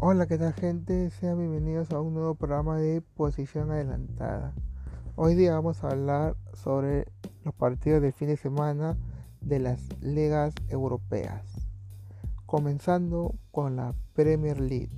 [0.00, 1.10] Hola, ¿qué tal gente?
[1.10, 4.54] Sean bienvenidos a un nuevo programa de Posición Adelantada.
[5.16, 7.08] Hoy día vamos a hablar sobre
[7.42, 8.96] los partidos del fin de semana
[9.40, 11.68] de las ligas europeas.
[12.46, 14.92] Comenzando con la Premier League.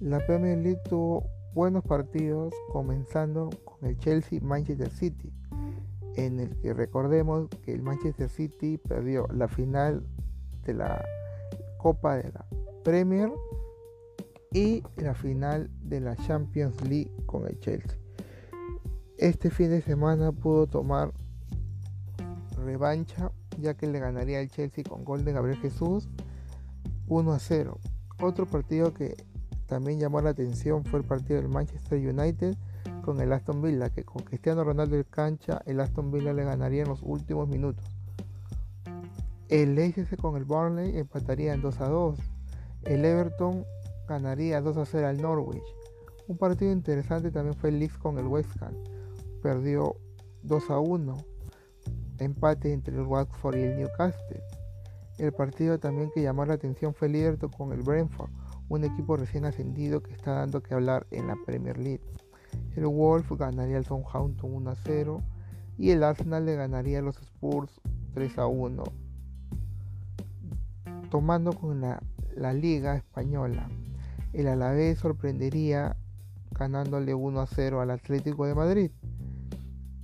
[0.00, 5.32] La Premier League tuvo buenos partidos, comenzando con el Chelsea Manchester City,
[6.16, 10.04] en el que recordemos que el Manchester City perdió la final
[10.64, 11.04] de la
[11.78, 12.44] Copa de la
[12.82, 13.30] Premier
[14.52, 17.98] y la final de la Champions League con el Chelsea.
[19.18, 21.12] Este fin de semana pudo tomar
[22.64, 26.08] revancha ya que le ganaría al Chelsea con gol de Gabriel Jesús
[27.08, 27.78] 1 a 0.
[28.20, 29.16] Otro partido que
[29.66, 32.56] también llamó la atención fue el partido del Manchester United
[33.02, 36.82] con el Aston Villa, que con Cristiano Ronaldo en cancha, el Aston Villa le ganaría
[36.82, 37.84] en los últimos minutos.
[39.48, 42.18] El Leicester con el Burnley empataría en 2 a 2.
[42.84, 43.64] El Everton
[44.08, 45.64] ganaría 2 a 0 al Norwich.
[46.28, 48.74] Un partido interesante también fue el Leeds con el West Ham.
[49.42, 49.96] Perdió
[50.42, 51.16] 2 a 1.
[52.18, 54.42] Empate entre el Watford y el Newcastle.
[55.18, 58.30] El partido también que llamó la atención fue el Everton con el Brentford,
[58.68, 62.02] un equipo recién ascendido que está dando que hablar en la Premier League.
[62.74, 65.22] El Wolf ganaría al Southampton 1 a 0
[65.78, 67.80] y el Arsenal le ganaría a los Spurs
[68.12, 68.84] 3 a 1.
[71.10, 72.02] Tomando con la,
[72.34, 73.68] la Liga Española.
[74.36, 75.96] El Alavés sorprendería
[76.50, 78.90] ganándole 1 a 0 al Atlético de Madrid.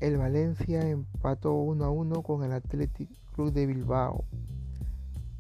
[0.00, 4.24] El Valencia empató 1 a 1 con el Athletic Club de Bilbao.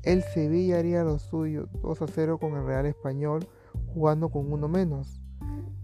[0.02, 3.48] El Sevilla haría lo suyo 2 a 0 con el Real Español
[3.94, 5.22] jugando con uno menos.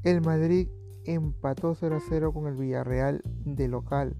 [0.02, 0.68] El Madrid
[1.06, 4.18] empató 0 a 0 con el Villarreal de local.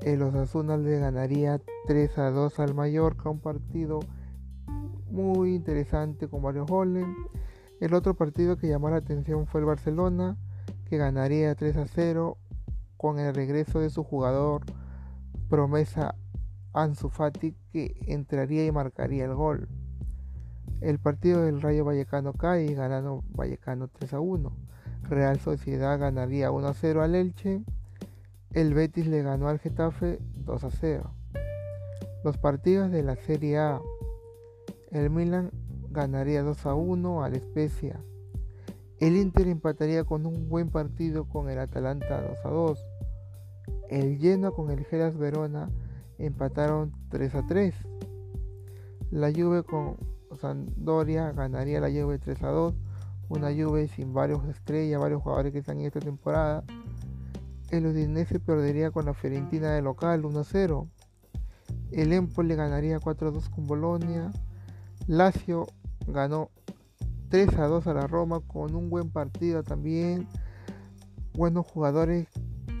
[0.00, 4.00] El Osasuna le ganaría 3 a 2 al Mallorca, un partido
[5.10, 7.04] muy interesante con varios goles.
[7.82, 10.36] El otro partido que llamó la atención fue el Barcelona,
[10.88, 12.38] que ganaría 3 a 0
[12.96, 14.62] con el regreso de su jugador
[15.48, 16.14] promesa
[16.72, 19.68] Ansu Fati, que entraría y marcaría el gol.
[20.80, 24.56] El partido del Rayo Vallecano cae ganando Vallecano 3 a 1.
[25.02, 27.64] Real Sociedad ganaría 1 a 0 al Elche.
[28.52, 31.10] El Betis le ganó al Getafe 2 a 0.
[32.22, 33.80] Los partidos de la Serie A.
[34.92, 35.50] El Milan
[35.92, 38.00] ganaría 2 a 1 al Spezia.
[38.98, 42.86] El Inter empataría con un buen partido con el Atalanta 2 a 2.
[43.90, 45.70] El Genoa con el Geras Verona
[46.18, 47.74] empataron 3 a 3.
[49.10, 49.96] La Juve con
[50.40, 52.74] Sampdoria ganaría la Juve 3 a 2.
[53.28, 56.64] Una Juve sin varios estrellas, varios jugadores que están en esta temporada.
[57.70, 60.88] El Udinese perdería con la Fiorentina de local 1 a 0.
[61.90, 64.30] El Empoli ganaría 4 a 2 con Bolonia.
[65.06, 65.66] Lazio
[66.06, 66.50] ganó
[67.28, 70.28] 3 a 2 a la Roma con un buen partido también.
[71.32, 72.28] Buenos jugadores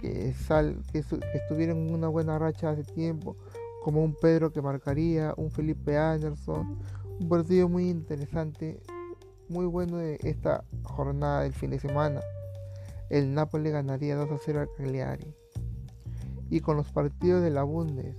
[0.00, 3.36] que, sal, que, estuvieron en una buena racha hace tiempo,
[3.82, 6.78] como un Pedro que marcaría, un Felipe Anderson.
[7.20, 8.80] Un partido muy interesante,
[9.48, 12.20] muy bueno de esta jornada del fin de semana.
[13.08, 15.34] El Napoli ganaría 2 a 0 al Cagliari.
[16.50, 18.16] Y con los partidos de la Bundes,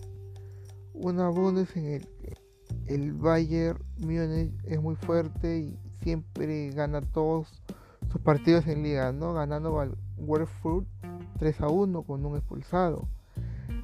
[0.94, 2.43] una Bundes en el que
[2.88, 7.64] el Bayern Múnich es muy fuerte y siempre gana todos
[8.12, 9.34] sus partidos en liga, ¿no?
[9.34, 10.88] Ganando al Werfurt
[11.40, 13.08] 3 a 1 con un expulsado.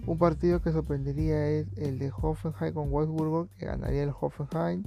[0.05, 4.83] Un partido que sorprendería es el de Hoffenheim con Wolfsburgo, que ganaría el Hoffenheim.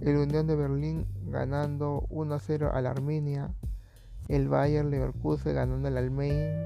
[0.00, 3.54] El Unión de Berlín ganando 1 a 0 al Arminia.
[4.28, 6.64] El Bayern Leverkusen ganando al Almain.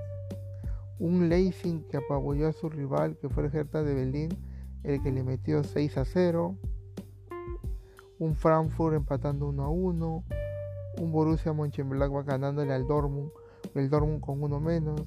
[0.99, 4.29] Un Leipzig que apabulló a su rival, que fue el Hertha de Berlín
[4.85, 6.57] el que le metió 6 a 0.
[8.19, 10.25] Un Frankfurt empatando 1 a 1.
[11.01, 13.31] Un Borussia Mönchengladbach ganándole al Dortmund,
[13.75, 15.03] el Dortmund con uno menos.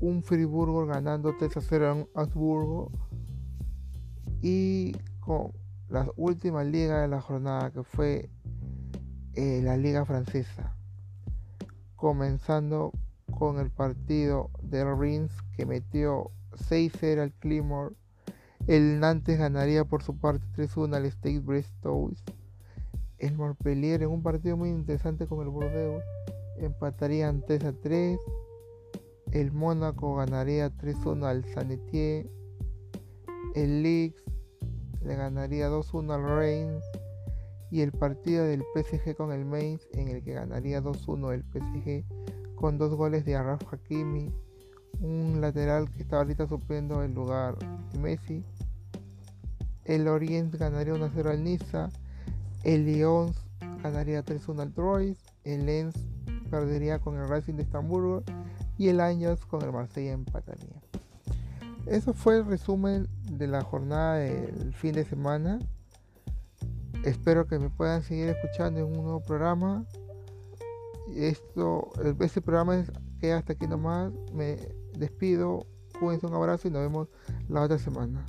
[0.00, 2.92] Un Friburgo ganando 3 a 0 en Augsburgo.
[4.42, 5.52] Y con
[5.88, 8.30] la última liga de la jornada que fue
[9.34, 10.76] eh, la liga francesa.
[11.96, 12.92] Comenzando
[13.38, 17.96] con el partido de Reims que metió 6-0 al Climor.
[18.68, 22.22] El Nantes ganaría por su parte 3-1 al Stade Brestois.
[23.16, 26.04] El Montpellier en un partido muy interesante con el Bordeaux
[26.58, 28.18] empatarían 3 3.
[29.32, 32.28] El Mónaco ganaría 3-1 al Sanetier.
[33.54, 34.22] El Leeds
[35.02, 36.84] le ganaría 2-1 al Reims.
[37.70, 42.04] Y el partido del PSG con el Mainz en el que ganaría 2-1 el PSG
[42.54, 44.30] con dos goles de Arraf Hakimi
[45.00, 47.56] un lateral que está ahorita supliendo el lugar
[47.92, 48.44] de Messi.
[49.84, 51.88] El Orient ganaría 1-0 al Niza.
[52.64, 53.32] El Lyon
[53.82, 55.94] ganaría 3-1 al Troyes, el Lens
[56.50, 58.22] perdería con el Racing de Estamburgo
[58.76, 60.80] y el Años con el Marsella empataría.
[61.86, 65.58] Eso fue el resumen de la jornada del fin de semana.
[67.04, 69.84] Espero que me puedan seguir escuchando en un nuevo programa.
[71.14, 71.90] Esto,
[72.20, 72.84] este programa
[73.20, 74.12] queda hasta aquí nomás.
[74.34, 74.58] Me
[74.98, 75.66] despido.
[75.98, 77.08] Cuídense un abrazo y nos vemos
[77.48, 78.24] la otra semana.